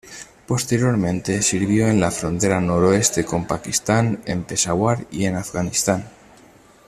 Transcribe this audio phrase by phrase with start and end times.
[0.47, 6.09] Posteriormente, sirvió en la frontera noroeste con Pakistán, en Peshawar y en Afganistán.